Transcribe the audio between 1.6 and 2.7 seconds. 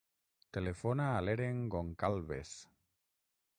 Goncalves.